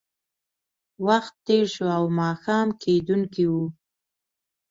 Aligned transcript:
وخت 1.05 1.33
تېر 1.47 1.65
شو 1.73 1.85
او 1.97 2.03
ماښام 2.19 2.67
کېدونکی 2.81 3.45
و 3.51 3.55